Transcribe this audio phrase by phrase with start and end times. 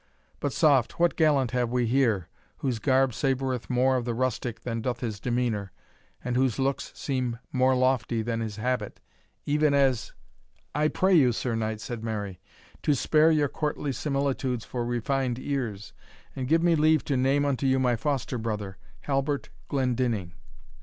[0.39, 4.81] But soft, what gallant have we here, whose garb savoureth more of the rustic than
[4.81, 5.71] doth his demeanour,
[6.25, 8.99] and whose looks seem more lofty than his habit;
[9.45, 10.11] even as"
[10.73, 12.39] "I pray you, Sir Knight," said Mary,
[12.81, 15.93] "to spare your courtly similitudes for refined ears,
[16.35, 20.33] and give me leave to name unto you my foster brother, Halbert Glendinning."